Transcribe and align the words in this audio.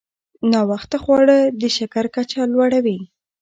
ناوخته 0.51 0.97
خواړه 1.03 1.37
د 1.61 1.63
شکر 1.77 2.05
کچه 2.15 2.41
لوړوي. 2.53 2.99